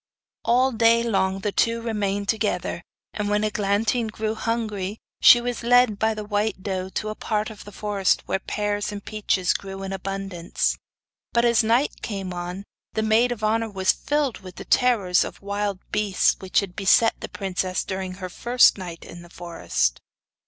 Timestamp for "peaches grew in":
9.05-9.93